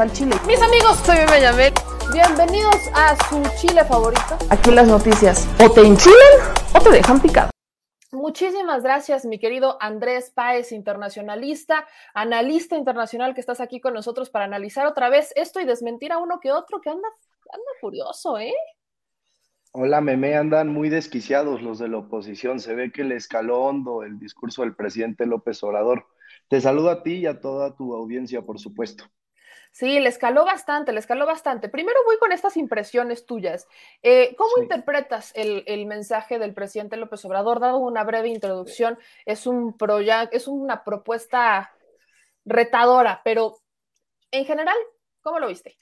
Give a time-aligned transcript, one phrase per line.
[0.00, 0.36] al chile.
[0.46, 1.72] Mis amigos, soy Benjamín.
[2.12, 4.36] Bienvenidos a su chile favorito.
[4.50, 6.16] Aquí las noticias o te enchilan
[6.74, 7.50] o te dejan picado.
[8.12, 14.44] Muchísimas gracias, mi querido Andrés Páez, internacionalista, analista internacional que estás aquí con nosotros para
[14.44, 17.08] analizar otra vez esto y desmentir a uno que otro que anda,
[17.52, 18.54] anda furioso, ¿eh?
[19.72, 22.60] Hola, meme, andan muy desquiciados los de la oposición.
[22.60, 26.06] Se ve que le escaló hondo el discurso del presidente López Obrador.
[26.48, 29.04] Te saludo a ti y a toda tu audiencia, por supuesto.
[29.76, 31.68] Sí, le escaló bastante, le escaló bastante.
[31.68, 33.68] Primero voy con estas impresiones tuyas.
[34.02, 37.60] Eh, ¿Cómo interpretas el, mensaje del presidente López Obrador?
[37.60, 41.74] Dado una breve introducción, es un proyecto, es una propuesta
[42.46, 43.58] retadora, pero
[44.30, 44.78] en general,
[45.20, 45.76] ¿cómo lo viste?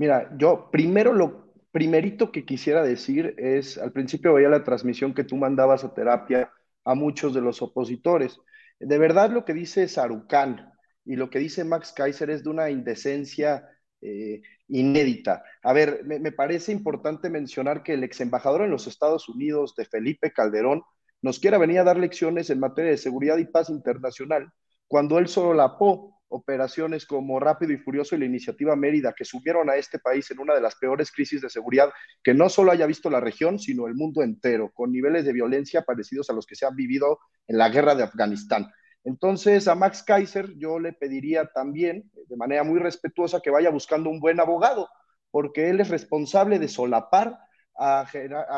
[0.00, 5.22] Mira, yo primero lo primerito que quisiera decir es, al principio veía la transmisión que
[5.22, 8.40] tú mandabas a terapia a muchos de los opositores.
[8.80, 10.72] De verdad lo que dice Sarucán
[11.08, 13.66] y lo que dice Max Kaiser es de una indecencia
[14.02, 15.42] eh, inédita.
[15.62, 19.86] A ver, me, parece importante mencionar que el ex embajador en los Estados Unidos de
[19.86, 20.82] Felipe Calderón
[21.22, 24.52] nos quiera venir a dar lecciones en materia de seguridad y paz internacional
[24.86, 29.76] cuando él solapó operaciones como Rápido y Furioso y la iniciativa Mérida, que subieron a
[29.76, 31.90] este país en una de las peores crisis de seguridad
[32.22, 35.80] que no solo haya visto la región, sino el mundo entero, con niveles de violencia
[35.82, 38.66] parecidos a los que se han vivido en la guerra de Afganistán.
[39.08, 44.10] Entonces, a Max Kaiser yo le pediría también, de manera muy respetuosa, que vaya buscando
[44.10, 44.86] un buen abogado,
[45.30, 47.38] porque él es responsable de solapar
[47.74, 48.04] a,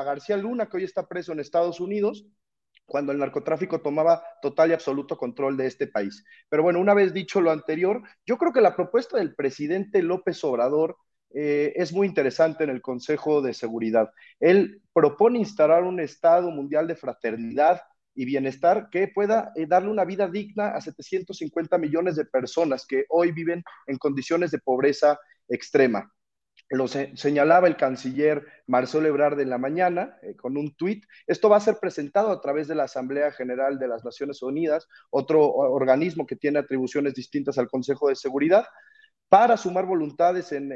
[0.04, 2.26] García Luna, que hoy está preso en Estados Unidos,
[2.84, 6.24] cuando el narcotráfico tomaba total y absoluto control de este país.
[6.48, 10.42] Pero bueno, una vez dicho lo anterior, yo creo que la propuesta del presidente López
[10.42, 10.96] Obrador
[11.32, 14.10] eh, es muy interesante en el Consejo de Seguridad.
[14.40, 17.82] Él propone instalar un Estado mundial de fraternidad
[18.14, 23.04] y bienestar que pueda eh, darle una vida digna a 750 millones de personas que
[23.08, 26.12] hoy viven en condiciones de pobreza extrema
[26.70, 31.04] lo señalaba el canciller Marcelo Ebrard en la mañana eh, con un tuit.
[31.26, 34.86] Esto va a ser presentado a través de la Asamblea General de las Naciones Unidas,
[35.10, 38.66] otro organismo que tiene atribuciones distintas al Consejo de Seguridad,
[39.28, 40.68] para sumar voluntades en,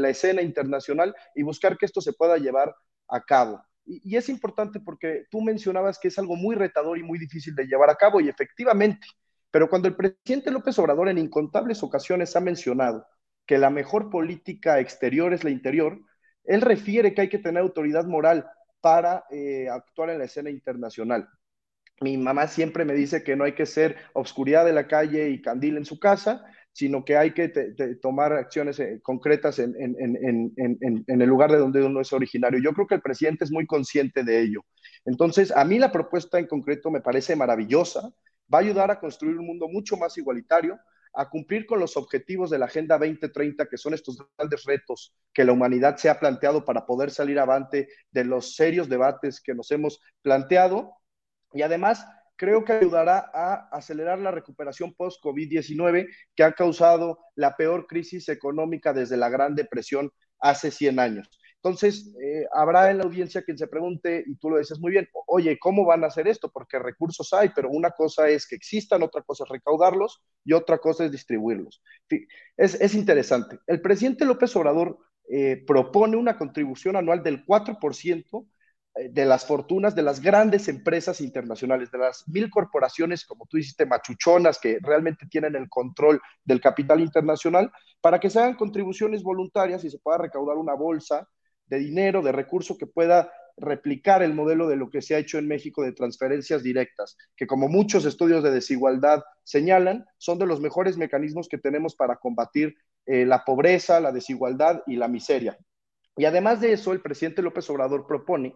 [0.00, 2.74] la escena internacional y buscar que esto se pueda llevar
[3.08, 3.62] a cabo.
[3.86, 7.66] Y es importante porque tú mencionabas que es algo muy retador y muy difícil de
[7.66, 9.06] llevar a cabo y efectivamente,
[9.50, 13.06] pero cuando el presidente López Obrador en incontables ocasiones ha mencionado
[13.46, 16.00] que la mejor política exterior es la interior,
[16.44, 18.46] él refiere que hay que tener autoridad moral
[18.80, 21.28] para eh, actuar en la escena internacional.
[22.00, 25.40] Mi mamá siempre me dice que no hay que ser obscuridad de la calle y
[25.40, 26.44] candil en su casa,
[26.74, 27.48] sino que hay que
[28.02, 32.58] tomar acciones eh, concretas en, en, el lugar de donde uno es originario.
[32.60, 34.64] Yo creo que el presidente es muy consciente de ello.
[35.04, 38.12] Entonces, a mí la propuesta en concreto me parece maravillosa,
[38.52, 40.76] va a ayudar a construir un mundo mucho más igualitario,
[41.12, 45.44] a cumplir con los objetivos de la Agenda 2030, que son estos grandes retos que
[45.44, 49.70] la humanidad se ha planteado para poder salir avante de los serios debates que nos
[49.70, 50.90] hemos planteado.
[51.52, 52.04] Y además,
[52.36, 58.92] creo que ayudará a acelerar la recuperación post-COVID-19 que ha causado la peor crisis económica
[58.92, 61.30] desde la Gran Depresión hace 100 años.
[61.64, 65.08] Entonces, eh, habrá en la audiencia quien se pregunte, y tú lo dices muy bien,
[65.26, 66.50] oye, ¿cómo van a hacer esto?
[66.50, 70.76] Porque recursos hay, pero una cosa es que existan, otra cosa es recaudarlos y otra
[70.76, 71.82] cosa es distribuirlos.
[72.58, 73.60] Es, es interesante.
[73.66, 78.46] El presidente López Obrador eh, propone una contribución anual del 4% eh,
[78.94, 83.86] de las fortunas de las grandes empresas internacionales, de las mil corporaciones, como tú dijiste,
[83.86, 89.84] machuchonas, que realmente tienen el control del capital internacional, para que se hagan contribuciones voluntarias
[89.84, 91.28] y se pueda recaudar una bolsa
[91.66, 95.38] de dinero, de recurso que pueda replicar el modelo de lo que se ha hecho
[95.38, 100.60] en México de transferencias directas, que como muchos estudios de desigualdad señalan, son de los
[100.60, 102.76] mejores mecanismos que tenemos para combatir
[103.06, 105.58] eh, la pobreza, la desigualdad y la miseria.
[106.16, 108.54] Y además de eso, el presidente López Obrador propone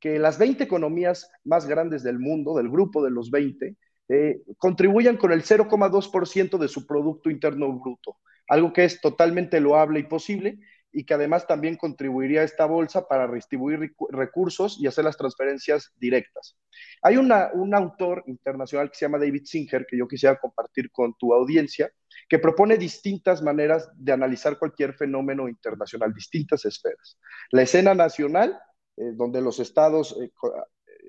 [0.00, 3.76] que las 20 economías más grandes del mundo, del grupo de los 20,
[4.08, 8.16] eh, contribuyan con el 0,2% de su Producto Interno Bruto,
[8.48, 10.58] algo que es totalmente loable y posible
[10.92, 15.92] y que además también contribuiría a esta bolsa para redistribuir recursos y hacer las transferencias
[15.96, 16.56] directas.
[17.02, 21.32] Hay un autor internacional que se llama David Singer, que yo quisiera compartir con tu
[21.32, 21.92] audiencia,
[22.28, 27.18] que propone distintas maneras de analizar cualquier fenómeno internacional, distintas esferas.
[27.50, 28.58] La escena nacional,
[29.00, 30.30] eh, donde los estados eh,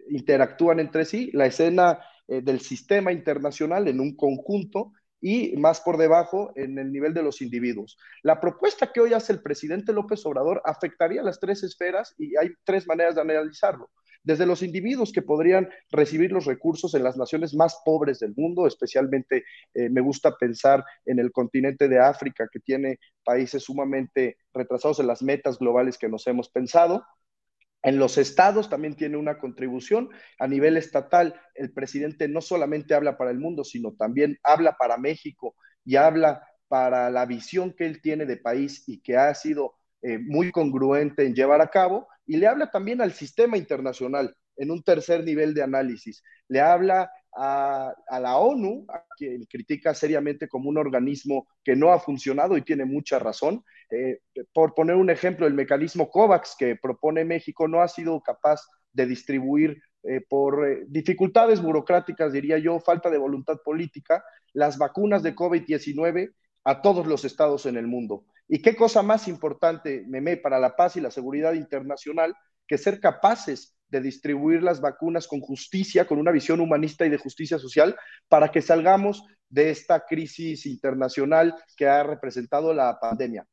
[0.10, 5.98] interactúan entre sí, la escena eh, del sistema internacional en un conjunto y más por
[5.98, 7.98] debajo en el nivel de los individuos.
[8.24, 12.52] La propuesta que hoy hace el presidente López Obrador afectaría las tres esferas y hay
[12.64, 13.90] tres maneras de analizarlo.
[14.24, 18.68] desde los individuos que podrían recibir los recursos en las naciones más pobres del mundo,
[18.68, 25.08] especialmente me gusta pensar en el continente de África, que tiene países sumamente retrasados en
[25.08, 27.04] las metas globales que nos hemos pensado.
[27.84, 30.10] En los estados también tiene una contribución.
[30.40, 34.98] A nivel estatal, el presidente no solamente habla para el mundo, sino también habla para
[34.98, 39.76] México y habla para la visión que él tiene de país y que ha sido
[40.02, 42.08] eh, muy congruente en llevar a cabo.
[42.26, 46.24] Y le habla también al sistema internacional en un tercer nivel de análisis.
[46.48, 52.00] Le habla a, la ONU, a quien critica seriamente como un organismo que no ha
[52.00, 53.64] funcionado y tiene mucha razón.
[53.92, 54.20] Eh,
[54.54, 58.62] por poner un ejemplo, el mecanismo COVAX que propone México no ha sido capaz
[58.94, 64.24] de distribuir eh, por eh, dificultades burocráticas, diría yo, falta de voluntad política,
[64.54, 66.34] las vacunas de COVID-19
[66.64, 68.26] a todos los estados en el mundo.
[68.48, 72.36] ¿Y qué cosa más importante, Meme, para la paz y la seguridad internacional
[72.68, 77.18] que ser capaces de distribuir las vacunas con justicia, con una visión humanista y de
[77.18, 77.96] justicia social,
[78.30, 83.46] para que salgamos de esta crisis internacional que ha representado la pandemia.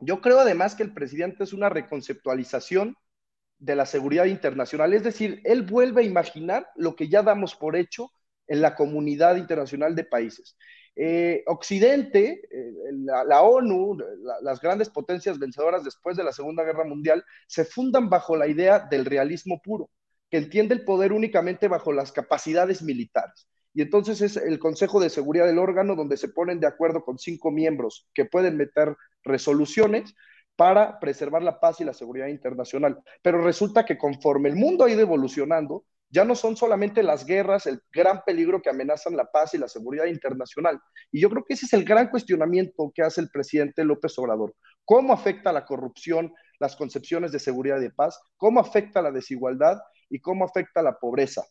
[0.00, 2.96] Yo creo además que el presidente es una reconceptualización
[3.58, 7.76] de la seguridad internacional, es decir, él vuelve a imaginar lo que ya damos por
[7.76, 8.10] hecho
[8.46, 10.56] en la comunidad internacional de países.
[10.94, 12.72] Eh, Occidente, eh,
[13.04, 13.98] la, ONU,
[14.42, 18.80] las grandes potencias vencedoras después de la Segunda Guerra Mundial, se fundan bajo la idea
[18.80, 19.90] del realismo puro,
[20.30, 23.48] que entiende el poder únicamente bajo las capacidades militares.
[23.74, 27.18] Y entonces es el Consejo de Seguridad del órgano donde se ponen de acuerdo con
[27.18, 30.14] cinco miembros que pueden meter resoluciones
[30.56, 32.98] para preservar la paz y la seguridad internacional.
[33.22, 37.66] Pero resulta que conforme el mundo ha ido evolucionando, ya no son solamente las guerras
[37.66, 40.80] el gran peligro que amenazan la paz y la seguridad internacional.
[41.12, 44.54] Y yo creo que ese es el gran cuestionamiento que hace el presidente López Obrador.
[44.84, 48.18] ¿Cómo afecta la corrupción las concepciones de seguridad y de paz?
[48.36, 49.78] ¿Cómo afecta la desigualdad?
[50.08, 51.44] ¿Y cómo afecta la pobreza?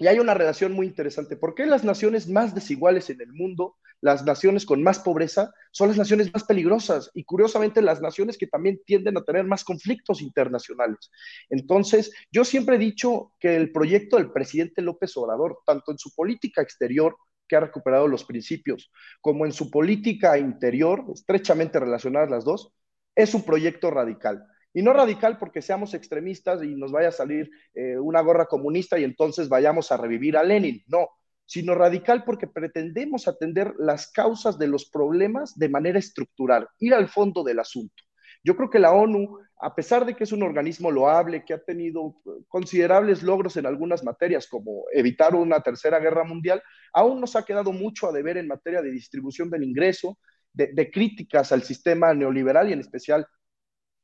[0.00, 1.36] Y hay una relación muy interesante.
[1.36, 5.88] ¿Por qué las naciones más desiguales en el mundo, las naciones con más pobreza, son
[5.88, 7.10] las naciones más peligrosas?
[7.14, 11.10] Y curiosamente, las naciones que también tienden a tener más conflictos internacionales.
[11.50, 16.14] Entonces, yo siempre he dicho que el proyecto del presidente López Obrador, tanto en su
[16.14, 17.16] política exterior,
[17.48, 22.72] que ha recuperado los principios, como en su política interior, estrechamente relacionadas las dos,
[23.16, 24.44] es un proyecto radical
[24.78, 28.96] y no radical porque seamos extremistas y nos vaya a salir eh, una gorra comunista
[28.96, 31.08] y entonces vayamos a revivir a Lenin, no,
[31.46, 37.08] sino radical porque pretendemos atender las causas de los problemas de manera estructural, ir al
[37.08, 38.04] fondo del asunto.
[38.44, 41.58] Yo creo que la ONU, a pesar de que es un organismo loable, que ha
[41.58, 47.34] tenido eh, considerables logros en algunas materias, como evitar una tercera guerra mundial, aún nos
[47.34, 50.20] ha quedado mucho a deber en materia de distribución del ingreso,
[50.52, 53.26] de, de críticas al sistema neoliberal y en especial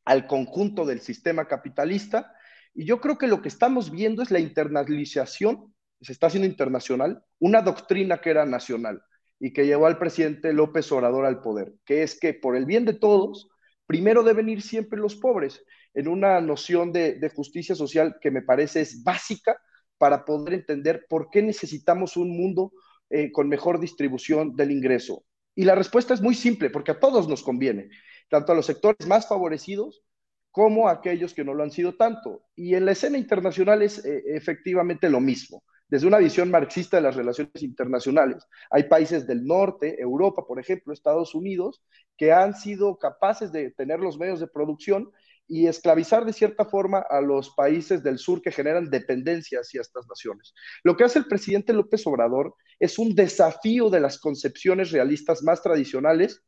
[0.05, 2.35] al conjunto del sistema capitalista.
[2.75, 7.25] Y yo creo que lo que estamos viendo es la internalización, se está haciendo internacional,
[7.39, 9.03] una doctrina que era nacional
[9.39, 12.85] y que llevó al presidente López Obrador al poder, que es que por el bien
[12.85, 13.49] de todos,
[13.87, 15.63] primero deben ir siempre los pobres,
[15.95, 19.57] en una noción de, justicia social que me parece es básica
[19.97, 22.73] para poder entender por qué necesitamos un mundo
[23.11, 25.25] eh, con mejor distribución del ingreso.
[25.55, 27.89] Y la respuesta es muy simple, porque a todos nos conviene
[28.29, 30.03] tanto a los sectores más favorecidos
[30.51, 32.43] como a aquellos que no lo han sido tanto.
[32.55, 35.65] Y en la escena internacional es eh, efectivamente lo mismo.
[35.89, 40.93] Desde una visión marxista de las relaciones internacionales, hay países del norte, Europa, por ejemplo,
[40.93, 41.85] Estados Unidos,
[42.17, 45.11] que han sido capaces de tener los medios de producción
[45.47, 50.07] y esclavizar de cierta forma a los países del sur que generan dependencia hacia estas
[50.09, 50.55] naciones.
[50.83, 55.63] Lo que hace el presidente López Obrador es un desafío de las concepciones realistas más
[55.63, 56.43] tradicionales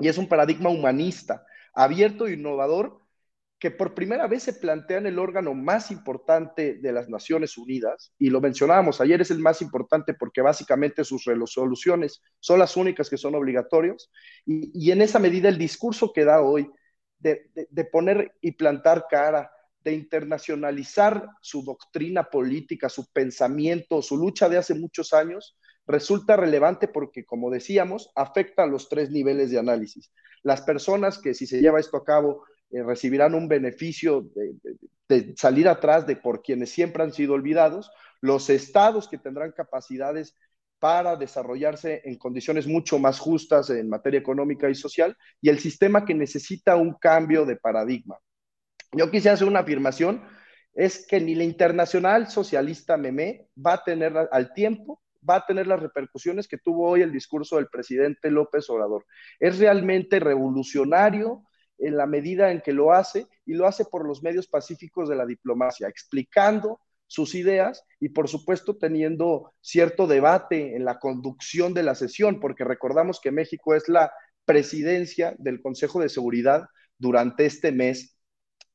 [0.00, 3.00] y es un paradigma humanista, abierto e innovador,
[3.58, 8.14] que por primera vez se plantea en el órgano más importante de las Naciones Unidas,
[8.18, 13.10] y lo mencionábamos ayer, es el más importante porque básicamente sus resoluciones son las únicas
[13.10, 14.10] que son obligatorias,
[14.46, 16.70] y, en esa medida el discurso que da hoy
[17.18, 19.52] de, de poner y plantar cara,
[19.84, 26.88] de internacionalizar su doctrina política, su pensamiento, su lucha de hace muchos años, resulta relevante
[26.88, 30.12] porque, como decíamos, afecta a los tres niveles de análisis.
[30.42, 34.30] Las personas que si se lleva esto a cabo eh, recibirán un beneficio
[35.08, 40.36] de, salir atrás de por quienes siempre han sido olvidados, los estados que tendrán capacidades
[40.78, 46.04] para desarrollarse en condiciones mucho más justas en materia económica y social, y el sistema
[46.04, 48.18] que necesita un cambio de paradigma.
[48.92, 50.22] Yo quise hacer una afirmación,
[50.72, 55.66] es que ni la internacional socialista meme va a tener al tiempo va a tener
[55.66, 59.06] las repercusiones que tuvo hoy el discurso del presidente López Obrador.
[59.38, 61.44] Es realmente revolucionario
[61.78, 65.16] en la medida en que lo hace y lo hace por los medios pacíficos de
[65.16, 71.82] la diplomacia, explicando sus ideas y por supuesto teniendo cierto debate en la conducción de
[71.82, 74.12] la sesión, porque recordamos que México es la
[74.44, 76.66] presidencia del Consejo de Seguridad
[76.98, 78.16] durante este mes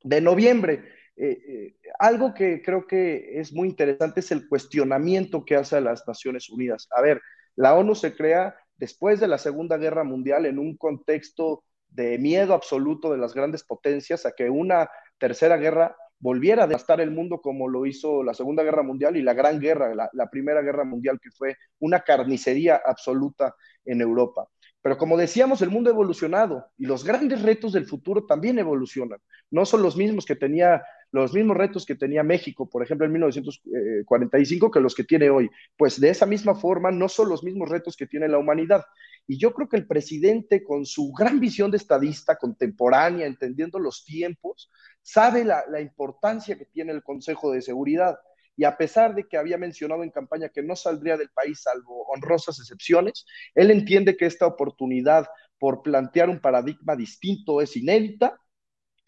[0.03, 0.83] de noviembre.
[1.17, 6.07] Eh, eh, algo que creo que es muy interesante es el cuestionamiento que hace las
[6.07, 6.87] Naciones Unidas.
[6.91, 7.21] A ver,
[7.55, 12.53] la ONU se crea después de la Segunda Guerra Mundial en un contexto de miedo
[12.53, 17.41] absoluto de las grandes potencias a que una tercera guerra volviera a devastar el mundo
[17.41, 21.19] como lo hizo la Segunda Guerra Mundial y la Gran Guerra, la, Primera Guerra Mundial,
[21.21, 23.55] que fue una carnicería absoluta
[23.85, 24.47] en Europa.
[24.81, 29.19] Pero como decíamos, el mundo ha evolucionado y los grandes retos del futuro también evolucionan.
[29.49, 30.83] No son los mismos que tenía,
[31.21, 35.49] los mismos retos que tenía México, por ejemplo, en 1945, que los que tiene hoy.
[35.77, 38.83] Pues de esa misma forma, no son los mismos retos que tiene la humanidad.
[39.27, 44.05] Y yo creo que el presidente, con su gran visión de estadista contemporánea, entendiendo los
[44.05, 48.17] tiempos, sabe la, la importancia que tiene el Consejo de Seguridad
[48.57, 52.05] y a pesar de que había mencionado en campaña que no saldría del país salvo
[52.07, 55.27] honrosas excepciones, él entiende que esta oportunidad
[55.59, 58.39] por plantear un paradigma distinto es inédita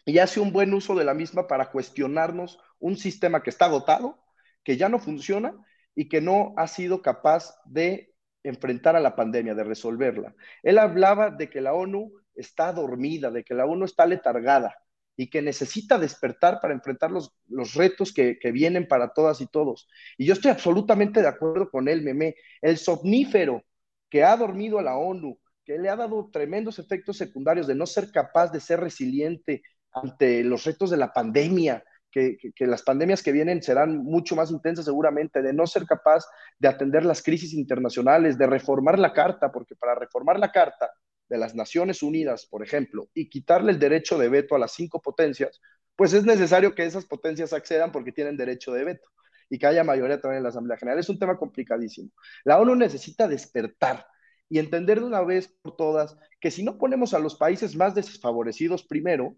[0.08, 4.18] y hace un buen uso de la misma para cuestionarnos un sistema que está agotado,
[4.64, 5.54] que ya no funciona
[5.94, 10.34] y que no ha sido capaz de enfrentar a la pandemia, de resolverla.
[10.62, 14.74] Él hablaba de que la ONU está dormida, de que la ONU está letargada,
[15.14, 19.46] y que necesita despertar para enfrentar los, los retos que, que, vienen para todas y
[19.46, 19.90] todos.
[20.16, 22.36] Y yo estoy absolutamente de acuerdo con él, Meme.
[22.62, 23.62] El somnífero
[24.08, 27.84] que ha dormido a la ONU, que le ha dado tremendos efectos secundarios de no
[27.84, 29.62] ser capaz de ser resiliente
[29.92, 34.34] ante los retos de la pandemia, que, que, que, las pandemias que vienen serán mucho
[34.34, 36.24] más intensas seguramente, de no ser capaz
[36.58, 40.90] de atender las crisis internacionales, de reformar la carta, porque para reformar la carta
[41.28, 45.00] de las Naciones Unidas, por ejemplo, y quitarle el derecho de veto a las cinco
[45.00, 45.60] potencias,
[45.96, 49.08] pues es necesario que esas potencias accedan porque tienen derecho de veto
[49.50, 50.98] y que haya mayoría también en la Asamblea General.
[50.98, 52.10] Es un tema complicadísimo.
[52.44, 54.06] La ONU necesita despertar
[54.48, 57.94] y entender de una vez por todas que si no ponemos a los países más
[57.94, 59.36] desfavorecidos primero,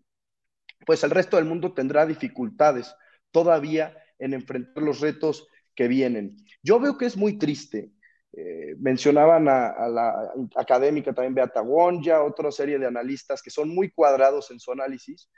[0.87, 2.95] pues el resto del mundo tendrá dificultades
[3.31, 6.37] todavía en enfrentar los retos que vienen.
[6.63, 7.93] Yo veo que es muy triste
[8.33, 13.91] eh, mencionaban a, la académica también Beata Wonja, otra serie de analistas que son muy
[13.91, 15.29] cuadrados en su análisis,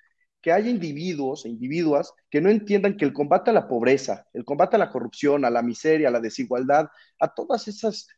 [0.43, 4.45] que hay individuos e individuas que no entiendan que el combate a la pobreza, el
[4.45, 8.09] combate a la corrupción, a la miseria, a la desigualdad, a todas esas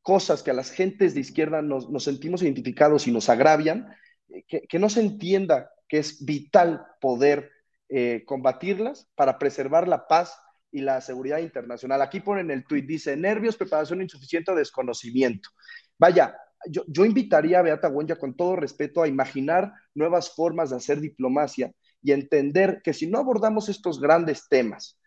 [0.00, 3.94] cosas que a las gentes de izquierda nos, sentimos identificados y nos agravian,
[4.30, 7.50] eh, que, no se entienda que es vital poder
[7.90, 10.34] eh, combatirlas para preservar la paz
[10.70, 12.00] y la seguridad internacional.
[12.00, 15.50] Aquí ponen el tuit, dice, nervios, preparación insuficiente o desconocimiento.
[15.98, 16.34] Vaya,
[16.66, 20.98] yo, yo invitaría a Beata Wonja con todo respeto a imaginar nuevas formas de hacer
[20.98, 21.70] diplomacia
[22.00, 24.98] y entender que si no abordamos estos grandes temas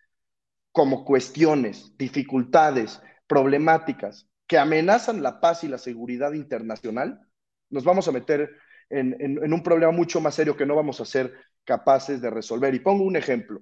[0.72, 7.22] como cuestiones, dificultades, problemáticas que amenazan la paz y la seguridad internacional,
[7.72, 8.52] nos vamos a meter
[8.90, 12.74] en, un problema mucho más serio que no vamos a ser capaces de resolver.
[12.74, 13.62] Y pongo un ejemplo.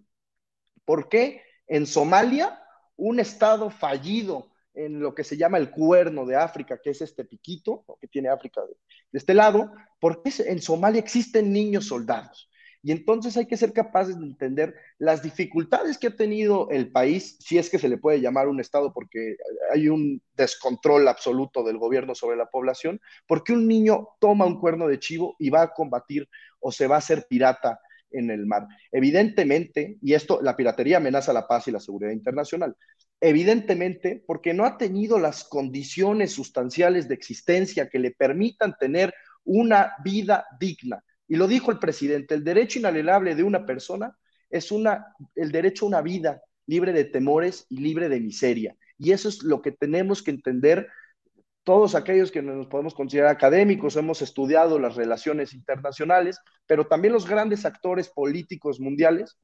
[0.85, 2.61] ¿Por qué en Somalia,
[2.95, 7.25] un estado fallido en lo que se llama el cuerno de África, que es este
[7.25, 8.75] piquito que tiene África de,
[9.17, 12.49] este lado, porque en Somalia existen niños soldados.
[12.83, 17.37] Y entonces hay que ser capaces de entender las dificultades que ha tenido el país,
[17.39, 19.37] si es que se le puede llamar un Estado, porque
[19.73, 24.87] hay un descontrol absoluto del gobierno sobre la población, porque un niño toma un cuerno
[24.89, 26.27] de chivo y va a combatir
[26.59, 27.79] o se va a hacer pirata
[28.11, 28.67] en el mar.
[28.91, 32.75] Evidentemente, y esto, la piratería amenaza la paz y la seguridad internacional.
[33.21, 39.13] Evidentemente, porque no ha tenido las condiciones sustanciales de existencia que le permitan tener
[39.45, 41.01] una vida digna.
[41.27, 44.17] Y lo dijo el presidente, el derecho inalienable de una persona
[44.49, 48.75] es una, el derecho a una vida libre de temores y libre de miseria.
[48.97, 50.87] Y eso es lo que tenemos que entender
[51.63, 57.27] todos aquellos que nos podemos considerar académicos, hemos estudiado las relaciones internacionales, pero también los
[57.27, 59.37] grandes actores políticos mundiales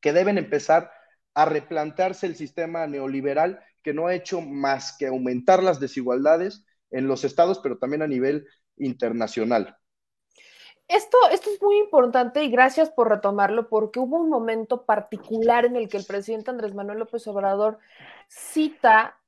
[0.00, 0.90] que deben empezar
[1.34, 7.08] a replantearse el sistema neoliberal que no ha hecho más que aumentar las desigualdades en
[7.08, 8.46] los estados, pero también a nivel
[8.76, 9.76] internacional.
[10.88, 15.76] Esto, esto es muy importante y gracias por retomarlo porque hubo un momento particular en
[15.76, 17.78] el que el presidente Andrés Manuel López Obrador
[18.26, 19.18] cita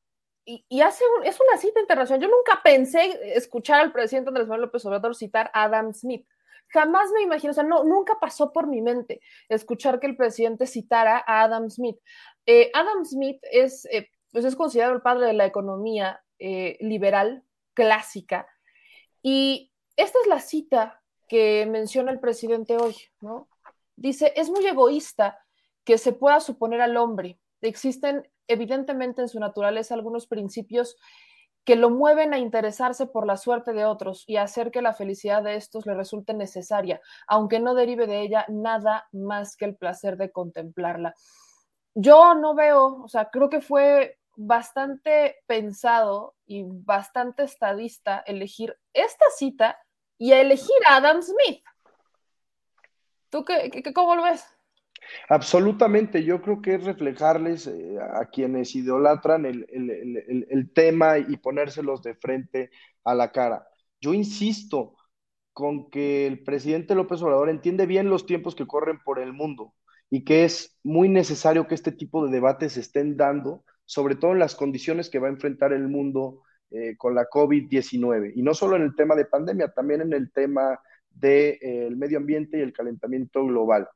[0.45, 2.23] y, hace es una cita internacional.
[2.23, 6.27] Yo nunca pensé escuchar al presidente Andrés Manuel López Obrador citar a Adam Smith.
[6.69, 10.67] Jamás me imagino, o sea, no, nunca pasó por mi mente escuchar que el presidente
[10.67, 11.99] citara a Adam Smith.
[12.47, 17.45] Eh, Adam Smith es, eh, pues es considerado el padre de la economía eh, liberal
[17.75, 18.47] clásica.
[19.23, 21.00] Y esta es la cita
[21.31, 23.49] que menciona el presidente hoy, ¿no?
[23.95, 25.39] Dice, es muy egoísta
[25.85, 27.39] que se pueda suponer al hombre.
[27.61, 30.97] Existen evidentemente en su naturaleza algunos principios
[31.65, 35.45] que lo mueven a interesarse por la suerte de otros y hacer que la felicidad
[35.45, 40.17] de estos le resulte necesaria, aunque no derive de ella nada más que el placer
[40.17, 41.15] de contemplarla.
[41.95, 49.27] Yo no veo, o sea, creo que fue bastante pensado y bastante estadista elegir esta
[49.37, 49.79] cita
[50.21, 51.65] y elegir a Adam Smith.
[53.31, 54.45] ¿Tú qué, cómo lo ves?
[55.31, 62.15] Absolutamente, yo creo que es reflejarles eh, a quienes idolatran el, tema y ponérselos de
[62.15, 62.71] frente
[63.03, 63.67] a la cara.
[63.99, 64.95] Yo insisto
[65.55, 69.75] con que el presidente López Obrador entiende bien los tiempos que corren por el mundo
[70.11, 74.33] y que es muy necesario que este tipo de debates se estén dando, sobre todo
[74.33, 78.33] en las condiciones que va a enfrentar el mundo eh, con la COVID-19.
[78.37, 82.19] Y no solo en el tema de pandemia, también en el tema del eh, medio
[82.19, 83.89] ambiente y el calentamiento global.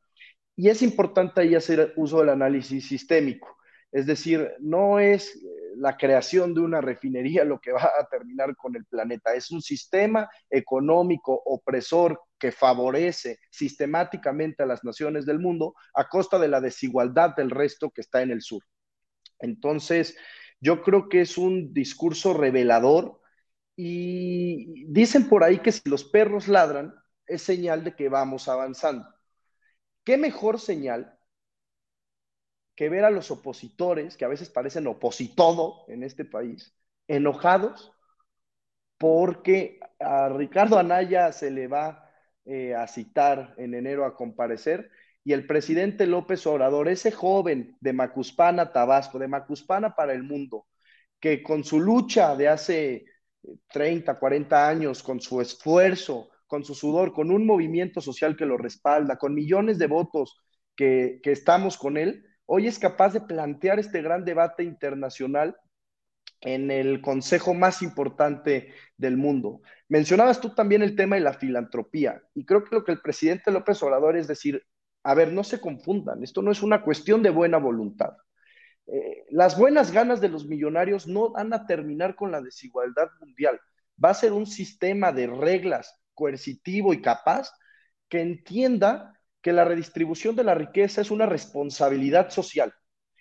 [0.56, 3.56] Y es importante ahí hacer uso del análisis sistémico.
[3.92, 8.56] Es decir, no es eh, la creación de una refinería lo que va a terminar
[8.56, 9.34] con el planeta.
[9.34, 16.40] Es un sistema económico opresor que favorece sistemáticamente a las naciones del mundo a costa
[16.40, 18.64] de la desigualdad del resto que está en el sur.
[19.38, 20.16] Entonces,
[20.64, 23.20] yo creo que es un discurso revelador
[23.76, 26.94] y dicen por ahí que si los perros ladran
[27.26, 29.06] es señal de que vamos avanzando.
[30.04, 31.18] ¿Qué mejor señal
[32.74, 36.74] que ver a los opositores, que a veces parecen opositodo en este país,
[37.08, 37.92] enojados
[38.96, 42.10] porque a Ricardo Anaya se le va
[42.46, 44.90] eh, a citar en enero a comparecer
[45.24, 50.66] y el presidente López Obrador, ese joven de Macuspana, Tabasco, de Macuspana para el mundo,
[51.18, 53.06] que con su lucha de hace
[53.72, 58.58] 30, 40 años, con su esfuerzo, con su sudor, con un movimiento social que lo
[58.58, 60.38] respalda, con millones de votos
[60.76, 65.56] que, estamos con él, hoy es capaz de plantear este gran debate internacional
[66.42, 69.62] en el consejo más importante del mundo.
[69.88, 73.50] Mencionabas tú también el tema de la filantropía y creo que lo que el presidente
[73.50, 74.62] López Obrador es decir,
[75.04, 78.16] a ver, no se confundan, esto no es una cuestión de buena voluntad.
[78.86, 83.60] Eh, las buenas ganas de los millonarios no van a terminar con la desigualdad mundial.
[84.02, 87.50] Va a ser un sistema de reglas coercitivo y capaz
[88.08, 92.72] que entienda que la redistribución de la riqueza es una responsabilidad social.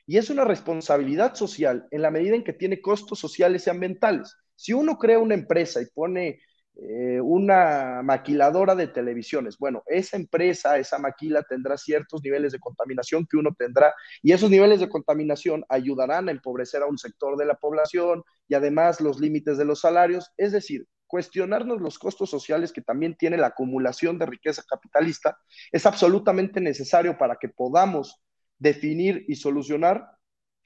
[0.05, 4.35] Y es una responsabilidad social en la medida en que tiene costos sociales y ambientales.
[4.55, 6.41] Si uno crea una empresa y pone
[6.75, 13.27] eh, una maquiladora de televisiones, bueno, esa empresa, esa maquila tendrá ciertos niveles de contaminación
[13.29, 17.45] que uno tendrá y esos niveles de contaminación ayudarán a empobrecer a un sector de
[17.45, 20.31] la población y además los límites de los salarios.
[20.35, 25.37] Es decir, cuestionarnos los costos sociales que también tiene la acumulación de riqueza capitalista
[25.71, 28.19] es absolutamente necesario para que podamos
[28.57, 30.17] definir y solucionar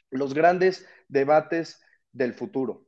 [0.09, 1.81] los grandes debates
[2.13, 2.86] del futuro.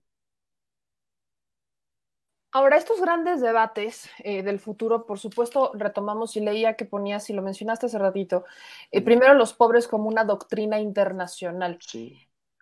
[2.52, 7.34] Ahora, estos grandes debates eh, del futuro, por supuesto, retomamos y leía que ponías, y
[7.34, 8.46] lo mencionaste hace ratito,
[8.92, 11.78] eh, primero los pobres como una doctrina internacional.
[11.80, 12.18] Sí.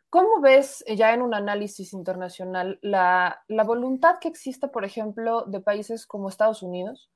[0.09, 5.61] ¿Cómo ves eh, ya en un análisis internacional la, voluntad que existe, por ejemplo, de
[5.61, 7.09] países como Estados Unidos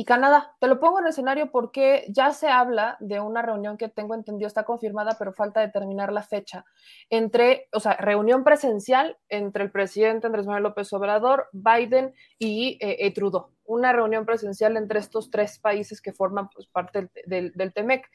[0.00, 0.54] y Canadá?
[0.60, 4.14] Te lo pongo en el escenario porque ya se habla de una reunión que tengo
[4.14, 6.64] entendido está confirmada, pero falta determinar la fecha,
[7.10, 12.98] entre, o sea, reunión presencial entre el presidente Andrés Manuel López Obrador, Biden y eh,
[13.00, 13.50] eh, Trudeau.
[13.64, 18.08] Una reunión presencial entre estos tres países que forman pues, parte del, del TEMEC.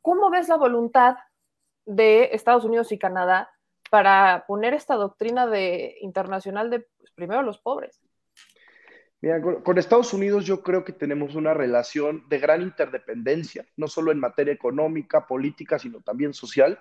[0.00, 1.16] ¿Cómo ves la voluntad
[1.84, 3.50] de Estados Unidos y Canadá
[3.90, 8.00] para poner esta doctrina de, internacional de pues, primero los pobres.
[9.20, 14.12] Mira, con, Estados Unidos yo creo que tenemos una relación de gran interdependencia, no solo
[14.12, 16.78] en materia económica, política, sino también social.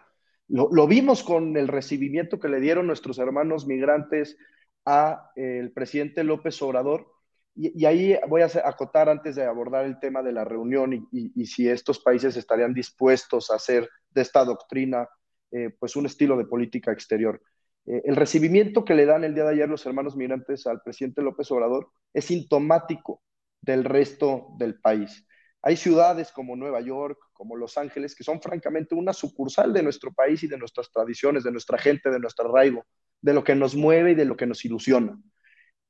[0.47, 4.37] Lo, vimos con el recibimiento que le dieron nuestros hermanos migrantes
[4.85, 7.11] a eh, el presidente López Obrador.
[7.55, 11.67] Y, ahí voy a acotar antes de abordar el tema de la reunión y si
[11.67, 15.09] estos países estarían dispuestos a hacer de esta doctrina
[15.51, 17.41] eh, pues un estilo de política exterior.
[17.87, 21.21] Eh, el recibimiento que le dan el día de ayer los hermanos migrantes al presidente
[21.21, 23.23] López Obrador es sintomático
[23.61, 25.25] del resto del país.
[25.61, 30.13] Hay ciudades como Nueva York, como Los Ángeles, que son francamente una sucursal de nuestro
[30.13, 32.85] país y de nuestras tradiciones, de nuestra gente, de nuestro arraigo,
[33.21, 35.19] de lo que nos mueve y de lo que nos ilusiona.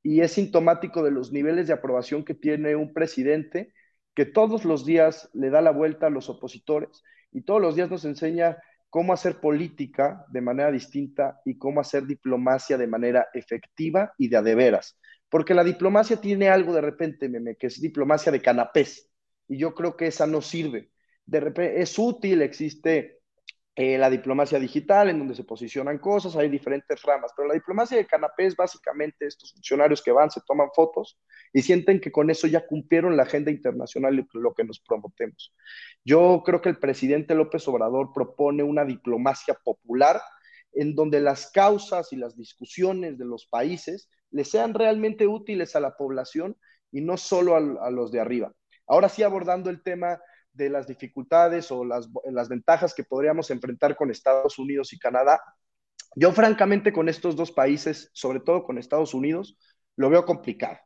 [0.02, 3.72] Y es sintomático de los niveles de aprobación que tiene un presidente
[4.14, 7.90] que todos los días le da la vuelta a los opositores y todos los días
[7.90, 8.58] nos enseña
[8.90, 14.36] cómo hacer política de manera distinta y cómo hacer diplomacia de manera efectiva y de
[14.36, 14.98] adeveras.
[15.30, 19.10] porque la diplomacia tiene algo de repente, meme, que es diplomacia de canapés,
[19.46, 20.90] y yo creo que esa no sirve.
[21.26, 23.17] De repente es útil, existe
[23.80, 27.96] eh, la diplomacia digital, en donde se posicionan cosas, hay diferentes ramas, pero la diplomacia
[27.96, 31.16] de canapé es básicamente estos funcionarios que van, se toman fotos
[31.52, 35.54] y sienten que con eso ya cumplieron la agenda internacional y lo que nos prometemos.
[36.04, 40.20] Yo creo que el presidente López Obrador propone una diplomacia popular
[40.72, 45.80] en donde las causas y las discusiones de los países le sean realmente útiles a
[45.80, 46.56] la población
[46.90, 48.52] y no solo a los de arriba.
[48.88, 50.18] Ahora sí, abordando el tema
[50.58, 52.10] de las dificultades o las,
[52.48, 55.40] ventajas que podríamos enfrentar con Estados Unidos y Canadá.
[56.16, 59.56] Yo francamente con estos dos países, sobre todo con Estados Unidos,
[59.96, 60.78] lo veo complicado,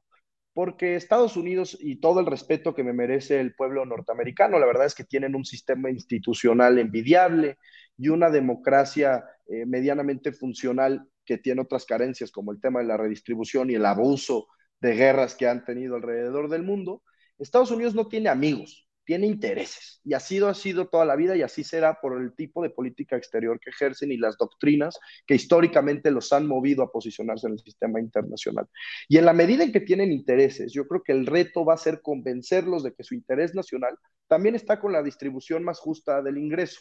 [0.53, 4.87] porque Estados Unidos y todo el respeto que me merece el pueblo norteamericano, la verdad
[4.87, 7.57] es que tienen un sistema institucional envidiable
[7.97, 12.97] y una democracia eh, medianamente funcional que tiene otras carencias como el tema de la
[12.99, 14.49] redistribución y el abuso
[14.81, 17.03] de guerras que han tenido alrededor del mundo.
[17.39, 21.43] Estados Unidos no tiene amigos, tiene intereses y así ha sido toda la vida y
[21.43, 26.11] así será por el tipo de política exterior que ejercen y las doctrinas que históricamente
[26.11, 28.69] los han movido a posicionarse en el sistema internacional.
[29.09, 31.79] Y en la medida en que tienen intereses, yo creo que el reto va a
[31.79, 36.39] ser convencerlos de que su interés nacional también está con la distribución más justa del
[36.39, 36.81] ingreso.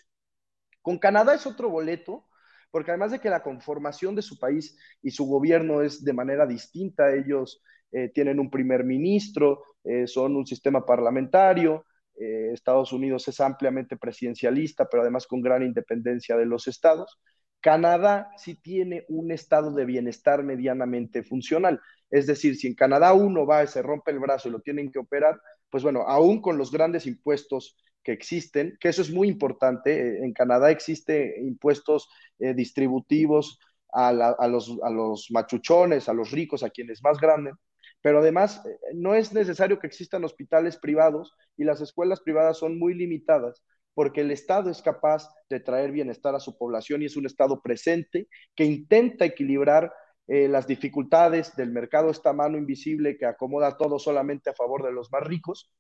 [0.82, 2.28] Con Canadá es otro boleto,
[2.72, 6.48] porque además de que la conformación de su país y su gobierno es de manera
[6.48, 11.86] distinta, ellos eh, tienen un primer ministro, eh, son un sistema parlamentario,
[12.22, 17.20] eh, Estados Unidos es ampliamente presidencialista, pero además con gran independencia de los estados.
[17.62, 21.80] Canadá sí tiene un estado de bienestar medianamente funcional.
[22.10, 24.92] Es decir, si en Canadá uno va y se rompe el brazo y lo tienen
[24.92, 29.28] que operar, pues bueno, aún con los grandes impuestos que existen, que eso es muy
[29.28, 33.60] importante, eh, en Canadá existe impuestos eh, distributivos
[33.94, 34.12] a,
[34.48, 37.56] los, a los machuchones, a los ricos, a quienes más grandes,
[38.02, 42.78] pero además, eh, no es necesario que existan hospitales privados y las escuelas privadas son
[42.80, 47.18] muy limitadas porque el Estado es capaz de traer bienestar a su población y es
[47.18, 49.94] un Estado presente que intenta equilibrar
[50.28, 54.94] eh, las dificultades del mercado, esta mano invisible que acomoda todo solamente a favor de
[54.94, 55.74] los más ricos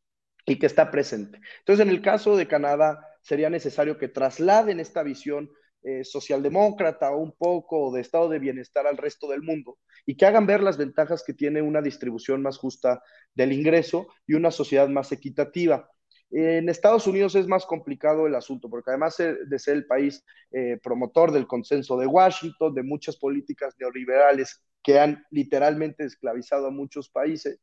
[0.45, 1.39] y que está presente.
[1.59, 5.49] Entonces, en el caso de Canadá, sería necesario que trasladen esta visión
[5.83, 10.45] eh, socialdemócrata un poco de estado de bienestar al resto del mundo y que hagan
[10.45, 13.01] ver las ventajas que tiene una distribución más justa
[13.33, 15.89] del ingreso y una sociedad más equitativa.
[16.29, 20.77] En Estados Unidos es más complicado el asunto, porque además de ser el país eh,
[20.81, 27.09] promotor del consenso de Washington, de muchas políticas neoliberales que han literalmente esclavizado a muchos
[27.09, 27.59] países,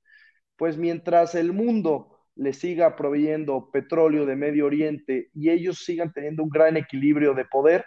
[0.57, 6.43] pues mientras el mundo le siga proveyendo petróleo de Medio Oriente y ellos sigan teniendo
[6.43, 7.85] un gran equilibrio de poder,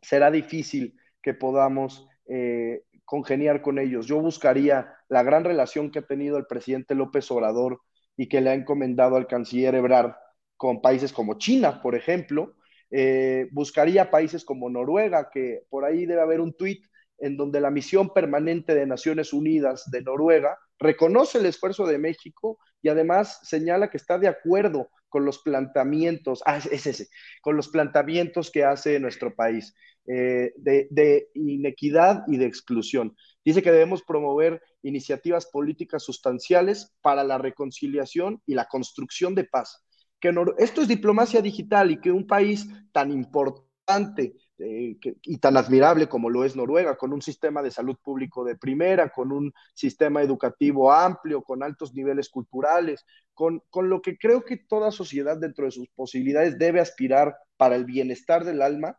[0.00, 4.06] será difícil que podamos eh, congeniar con ellos.
[4.06, 7.80] Yo buscaría la gran relación que ha tenido el presidente López Obrador
[8.16, 10.14] y que le ha encomendado al canciller Ebrard
[10.56, 12.54] con países como China, por ejemplo.
[12.90, 16.84] Eh, buscaría países como Noruega, que por ahí debe haber un tuit
[17.18, 22.58] en donde la misión permanente de Naciones Unidas de Noruega reconoce el esfuerzo de México
[22.82, 27.08] y además señala que está de acuerdo con los planteamientos, ah, es ese,
[27.40, 29.74] con los planteamientos que hace nuestro país
[30.06, 33.16] eh, de, de, inequidad y de exclusión.
[33.42, 39.82] Dice que debemos promover iniciativas políticas sustanciales para la reconciliación y la construcción de paz.
[40.20, 46.08] Que esto es diplomacia digital y que un país tan importante eh, y tan admirable
[46.08, 50.22] como lo es Noruega, con un sistema de salud público de primera, con un sistema
[50.22, 55.66] educativo amplio, con altos niveles culturales, con, con lo que creo que toda sociedad dentro
[55.66, 58.98] de sus posibilidades debe aspirar para el bienestar del alma,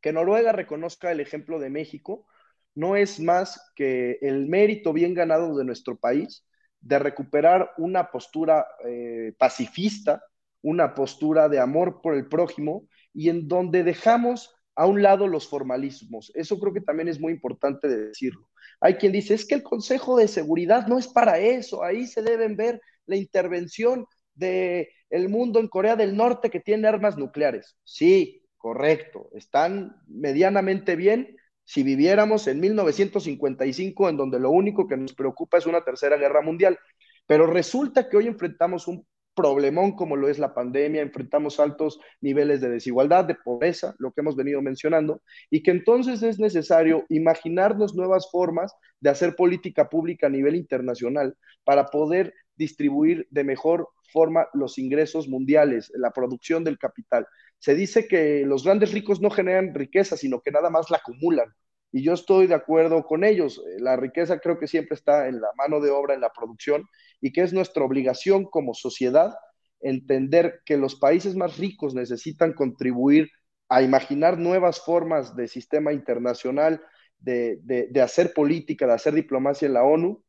[0.00, 2.26] que Noruega reconozca el ejemplo de México,
[2.74, 6.44] no es más que el mérito bien ganado de nuestro país
[6.80, 10.22] de recuperar una postura eh, pacifista,
[10.60, 15.48] una postura de amor por el prójimo y en donde dejamos a un lado los
[15.48, 16.32] formalismos.
[16.34, 18.48] Eso creo que también es muy importante decirlo.
[18.80, 22.22] Hay quien dice, es que el Consejo de Seguridad no es para eso, ahí se
[22.22, 27.76] deben ver la intervención del el mundo en Corea del Norte que tiene armas nucleares.
[27.84, 35.14] Sí, correcto, están medianamente bien si viviéramos en 1955, en donde lo único que nos
[35.14, 36.78] preocupa es una tercera guerra mundial.
[37.26, 42.60] Pero resulta que hoy enfrentamos un problemón como lo es la pandemia, enfrentamos altos niveles
[42.60, 47.94] de desigualdad, de pobreza, lo que hemos venido mencionando, y que entonces es necesario imaginarnos
[47.94, 54.46] nuevas formas de hacer política pública a nivel internacional para poder distribuir de mejor forma
[54.54, 57.26] los ingresos mundiales, la producción del capital.
[57.58, 61.52] Se dice que los grandes ricos no generan riqueza, sino que nada más la acumulan.
[61.94, 63.62] Y yo estoy de acuerdo con ellos.
[63.78, 66.88] La riqueza creo que siempre está en la mano de obra, en la producción,
[67.20, 69.32] y que es nuestra obligación como sociedad
[69.80, 73.28] entender que los países más ricos necesitan contribuir
[73.68, 76.82] a imaginar nuevas formas de sistema internacional,
[77.18, 80.20] de, de, hacer política, de hacer diplomacia en la ONU,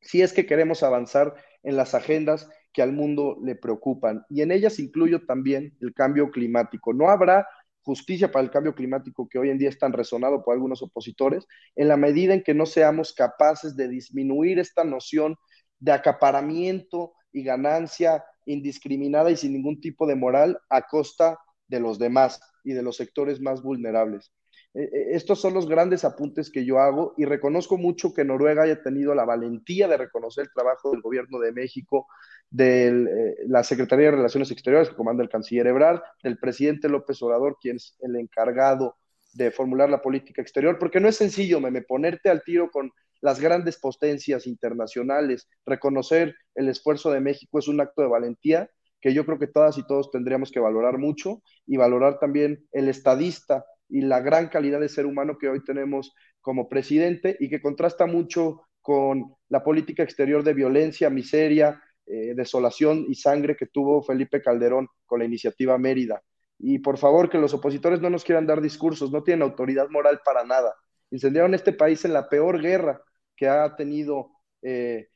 [0.00, 4.24] si es que queremos avanzar en las agendas que al mundo le preocupan.
[4.28, 6.92] Y en ellas incluyo también el cambio climático.
[6.92, 7.48] No habrá
[7.82, 11.46] justicia para el cambio climático que hoy en día es tan resonado por algunos opositores,
[11.76, 15.36] en la medida en que no seamos capaces de disminuir esta noción
[15.78, 21.38] de acaparamiento y ganancia indiscriminada y sin ningún tipo de moral a costa
[21.68, 24.32] de los demás y de los sectores más vulnerables.
[24.72, 28.62] Eh, eh, estos son los grandes apuntes que yo hago y reconozco mucho que Noruega
[28.62, 32.06] haya tenido la valentía de reconocer el trabajo del gobierno de México,
[32.50, 37.20] de eh, la Secretaría de Relaciones Exteriores que comanda el canciller Ebrard, del presidente López
[37.22, 38.96] Obrador, quien es el encargado
[39.32, 43.40] de formular la política exterior, porque no es sencillo, me ponerte al tiro con las
[43.40, 49.24] grandes potencias internacionales, reconocer el esfuerzo de México es un acto de valentía que yo
[49.24, 54.02] creo que todas y todos tendríamos que valorar mucho y valorar también el estadista y
[54.02, 58.62] la gran calidad de ser humano que hoy tenemos como presidente y que contrasta mucho
[58.80, 64.88] con la política exterior de violencia, miseria, eh, desolación y sangre que tuvo Felipe Calderón
[65.06, 66.22] con la iniciativa Mérida.
[66.58, 70.20] Y por favor, que los opositores no nos quieran dar discursos, no tienen autoridad moral
[70.24, 70.74] para nada.
[71.10, 73.02] Incendiaron este país en la peor guerra
[73.36, 74.30] que ha tenido
[74.62, 75.08] eh,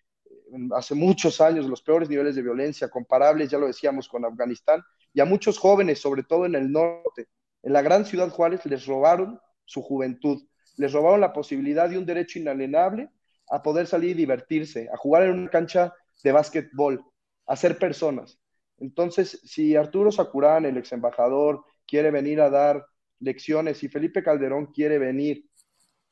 [0.75, 4.83] hace muchos años, los peores niveles de violencia, comparables, ya lo decíamos, con Afganistán,
[5.13, 7.29] y a muchos jóvenes, sobre todo en el norte,
[7.65, 10.47] en la gran ciudad Juárez, les robaron su juventud,
[10.77, 13.11] les robaron la posibilidad de un derecho inalienable
[13.49, 17.03] a poder salir y divertirse, a jugar en una cancha de básquetbol,
[17.47, 18.39] a ser personas.
[18.79, 22.85] Entonces, si Arturo Sacurán, el ex embajador, quiere venir a dar
[23.19, 25.47] lecciones, y Felipe Calderón quiere venir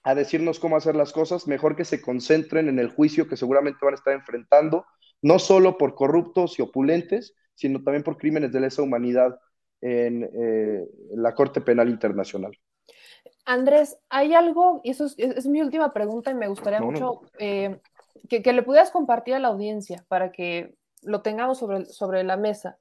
[0.05, 3.85] a decirnos cómo hacer las cosas, mejor que se concentren en el juicio que seguramente
[3.85, 4.87] van a estar enfrentando,
[5.21, 9.39] no solo por corruptos y opulentes, sino también por crímenes de lesa humanidad
[9.83, 12.57] en, eh, la Corte Penal Internacional.
[13.45, 17.81] Andrés, hay algo, y eso es, mi última pregunta y me gustaría mucho eh,
[18.29, 22.37] que, que, le pudieras compartir a la audiencia para que lo tengamos sobre, sobre la
[22.37, 22.79] mesa.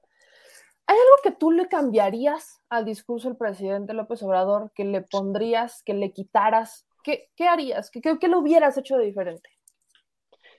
[0.86, 5.82] ¿Hay algo que tú le cambiarías al discurso del presidente López Obrador, que le pondrías,
[5.84, 7.90] que le quitaras ¿qué, harías?
[7.92, 9.50] ¿Qué, ¿Qué, lo hubieras hecho de diferente?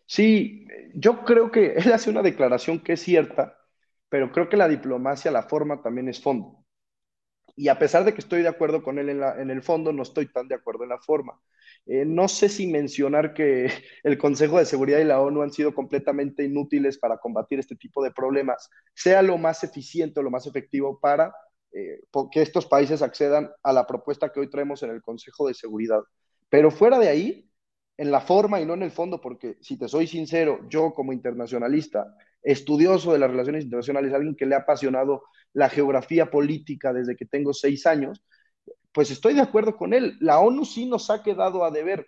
[0.07, 3.57] Sí, yo creo que él hace una declaración que es cierta,
[4.12, 6.66] pero creo que la diplomacia, la forma también es fondo.
[7.57, 10.31] Y a pesar de que estoy de acuerdo con él en, el fondo, no estoy
[10.31, 11.40] tan de acuerdo en la forma.
[11.87, 13.70] Eh, no sé si mencionar que
[14.05, 18.05] el Consejo de Seguridad y la ONU han sido completamente inútiles para combatir este tipo
[18.05, 21.35] de problemas, sea lo más eficiente o lo más efectivo para
[21.72, 25.55] eh, que estos países accedan a la propuesta que hoy traemos en el Consejo de
[25.55, 26.03] Seguridad.
[26.51, 27.51] Pero fuera de ahí,
[27.96, 31.14] en la forma y no en el fondo, porque si te soy sincero, yo como
[31.14, 37.16] internacionalista, estudioso de las relaciones internacionales, alguien que le ha apasionado la geografía política desde
[37.16, 38.24] que tengo seis años,
[38.92, 40.16] pues estoy de acuerdo con él.
[40.20, 42.07] La ONU sí nos ha quedado a deber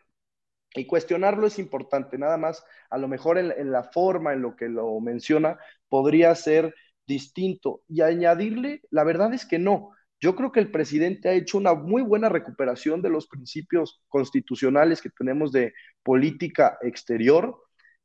[0.74, 2.18] y cuestionarlo es importante.
[2.18, 6.34] Nada más, a lo mejor en, en la forma en lo que lo menciona, podría
[6.34, 6.74] ser
[7.06, 7.82] distinto.
[7.88, 9.90] Y añadirle, la verdad es que no.
[10.20, 15.02] Yo creo que el presidente ha hecho una muy buena recuperación de los principios constitucionales
[15.02, 17.63] que tenemos de política exterior,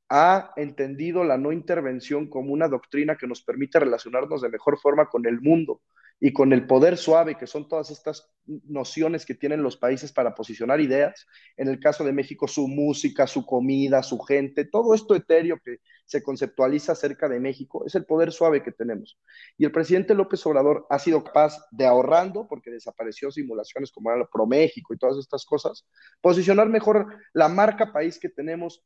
[0.09, 5.07] ha entendido la no intervención como una doctrina que nos permite relacionarnos de mejor forma
[5.07, 5.81] con el mundo
[6.19, 10.35] y con el poder suave, que son todas estas nociones que tienen los países para
[10.35, 11.25] posicionar ideas.
[11.55, 15.77] En el caso de México, su música, su comida, su gente, todo esto etéreo que
[16.05, 19.17] se conceptualiza acerca de México, es el poder suave que tenemos.
[19.57, 24.27] Y el presidente López Obrador ha sido capaz de ahorrando, porque desapareció simulaciones como era
[24.27, 25.87] Pro México y todas estas cosas,
[26.19, 28.83] posicionar mejor la marca país que tenemos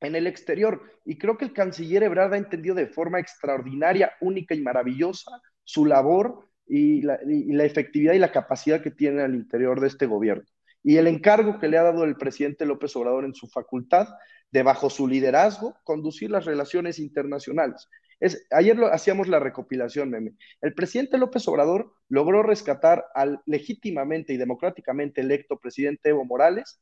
[0.00, 0.82] en el exterior.
[1.04, 5.30] Y creo que el canciller Ebrard ha entendido de forma extraordinaria, única y maravillosa
[5.64, 7.18] su labor y la,
[7.64, 10.44] efectividad y la capacidad que tiene al interior de este gobierno.
[10.82, 14.08] Y el encargo que le ha dado el presidente López Obrador en su facultad
[14.50, 17.88] de, bajo su liderazgo, conducir las relaciones internacionales.
[18.20, 20.34] Es, ayer lo, hacíamos la recopilación, meme.
[20.60, 26.80] El presidente López Obrador logró rescatar al legítimamente y democráticamente electo presidente Evo Morales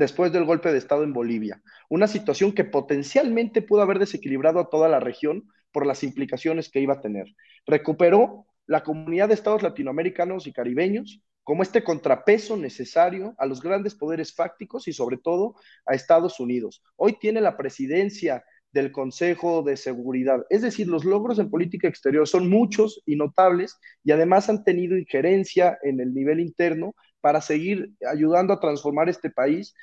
[0.00, 1.62] después del golpe de Estado en Bolivia.
[1.90, 6.80] Una situación que potencialmente pudo haber desequilibrado a toda la región por las implicaciones que
[6.80, 7.26] iba a tener.
[7.66, 13.94] Recuperó la comunidad de estados latinoamericanos y caribeños como este contrapeso necesario a los grandes
[13.94, 16.82] poderes fácticos y sobre todo a Estados Unidos.
[16.96, 20.46] Hoy tiene la presidencia del Consejo de Seguridad.
[20.48, 24.96] Es decir, los logros en política exterior son muchos y notables y además han tenido
[24.96, 29.74] injerencia en el nivel interno para seguir ayudando a transformar este país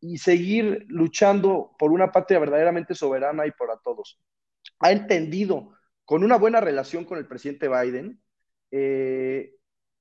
[0.00, 4.18] y seguir luchando por una patria verdaderamente soberana y para todos.
[4.80, 5.72] Ha entendido
[6.04, 8.20] con una buena relación con el presidente Biden
[8.70, 9.54] eh,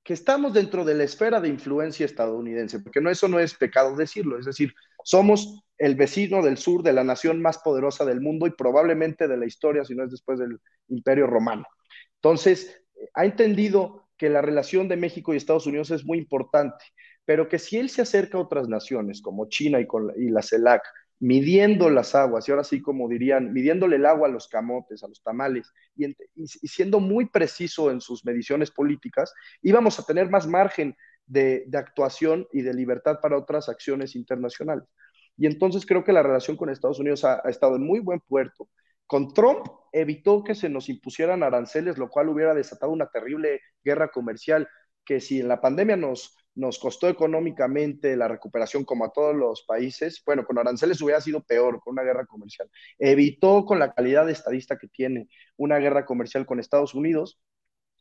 [0.03, 3.95] que estamos dentro de la esfera de influencia estadounidense, porque no, eso no es pecado
[3.95, 4.73] decirlo, es decir,
[5.05, 9.37] somos el vecino del sur de la nación más poderosa del mundo y probablemente de
[9.37, 11.65] la historia, si no es después del Imperio Romano.
[12.15, 12.81] Entonces,
[13.13, 16.83] ha entendido que la relación de México y Estados Unidos es muy importante,
[17.25, 20.41] pero que si él se acerca a otras naciones como China y, con, y la
[20.41, 20.83] CELAC,
[21.19, 25.07] midiendo las aguas, y ahora sí como dirían, midiéndole el agua a los camotes, a
[25.07, 26.13] los tamales, y,
[26.67, 32.61] siendo muy preciso en sus mediciones políticas, íbamos a tener más margen de, actuación y
[32.61, 34.83] de libertad para otras acciones internacionales.
[35.37, 38.19] Y entonces creo que la relación con Estados Unidos ha, ha estado en muy buen
[38.19, 38.67] puerto.
[39.07, 44.09] Con Trump evitó que se nos impusieran aranceles, lo cual hubiera desatado una terrible guerra
[44.09, 44.67] comercial
[45.05, 49.63] que si en la pandemia nos, nos costó económicamente la recuperación como a todos los
[49.63, 52.69] países, bueno, con aranceles hubiera sido peor, con una guerra comercial.
[52.99, 57.39] Evitó con la calidad de estadista que tiene una guerra comercial con Estados Unidos.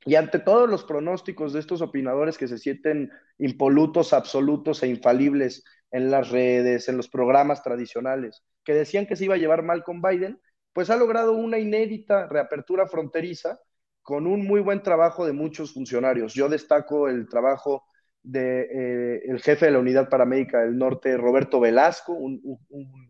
[0.05, 5.65] Y ante todos los pronósticos de estos opinadores que se sienten impolutos, absolutos e infalibles
[5.93, 9.85] en las redes, en los programas tradicionales, que decían que se iba a llevar mal
[9.85, 10.41] con Biden,
[10.73, 13.61] pues ha logrado una inédita reapertura fronteriza
[14.03, 16.35] con un muy buen trabajo de muchos funcionarios.
[16.35, 17.85] Yo destaco el trabajo
[18.23, 22.41] del de, eh, jefe de la Unidad Paramédica del Norte, Roberto Velasco, un,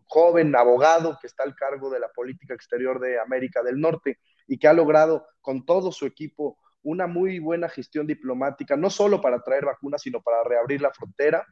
[0.06, 4.58] joven abogado que está al cargo de la política exterior de América del Norte y
[4.58, 9.42] que ha logrado con todo su equipo una muy buena gestión diplomática, no solo para
[9.42, 11.46] traer vacunas, sino para reabrir la frontera.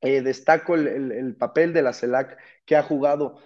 [0.00, 3.40] Eh, destaco el, el, papel de la CELAC que ha jugado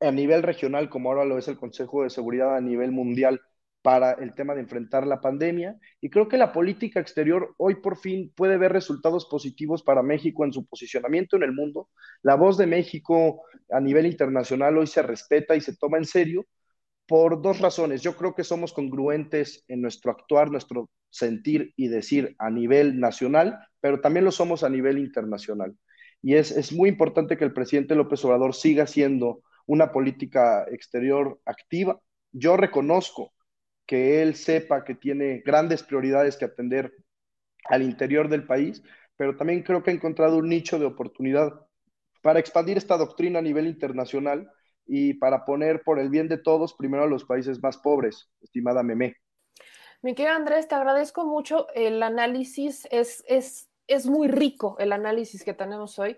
[0.00, 3.40] a nivel regional, como ahora lo es el Consejo de Seguridad a nivel mundial,
[3.86, 5.78] para el tema de enfrentar la pandemia.
[6.00, 10.44] Y creo que la política exterior hoy por fin puede ver resultados positivos para México
[10.44, 11.88] en su posicionamiento en el mundo.
[12.22, 16.44] La voz de México a nivel internacional hoy se respeta y se toma en serio
[17.06, 18.02] por dos razones.
[18.02, 23.56] Yo creo que somos congruentes en nuestro actuar, nuestro sentir y decir a nivel nacional,
[23.80, 25.76] pero también lo somos a nivel internacional.
[26.22, 31.40] Y es, es muy importante que el presidente López Obrador siga siendo una política exterior
[31.44, 32.00] activa.
[32.32, 33.32] Yo reconozco
[33.86, 36.92] que él sepa que tiene grandes prioridades que atender
[37.64, 38.82] al interior del país,
[39.16, 41.66] pero también creo que ha encontrado un nicho de oportunidad
[42.22, 44.50] para expandir esta doctrina a nivel internacional
[44.86, 48.82] y para poner por el bien de todos primero a los países más pobres, estimada
[48.82, 49.16] Meme.
[50.02, 51.66] Mi querido Andrés, te agradezco mucho.
[51.74, 56.16] El análisis es, es, es muy rico, el análisis que tenemos hoy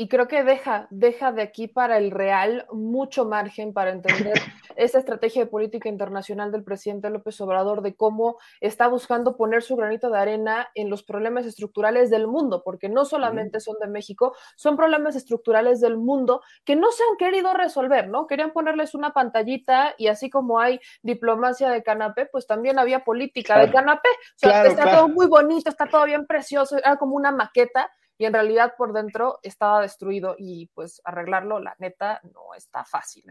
[0.00, 4.34] y creo que deja, deja de aquí para el real mucho margen para entender
[4.76, 9.74] esa estrategia de política internacional del presidente López Obrador de cómo está buscando poner su
[9.74, 14.36] granito de arena en los problemas estructurales del mundo, porque no solamente son de México,
[14.54, 18.28] son problemas estructurales del mundo que no se han querido resolver, ¿no?
[18.28, 23.58] Querían ponerles una pantallita y así como hay diplomacia de canapé, pues también había política
[23.58, 24.10] de canapé.
[24.10, 28.24] O sea, está todo muy bonito, está todo bien precioso, era como una maqueta y
[28.26, 33.24] en realidad por dentro estaba destruido y pues arreglarlo, la neta, no está fácil.